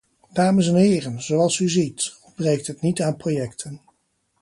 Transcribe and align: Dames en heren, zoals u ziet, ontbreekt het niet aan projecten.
Dames 0.33 0.67
en 0.67 0.75
heren, 0.75 1.21
zoals 1.21 1.59
u 1.59 1.69
ziet, 1.69 2.13
ontbreekt 2.25 2.67
het 2.67 2.81
niet 2.81 3.01
aan 3.01 3.17
projecten. 3.17 3.81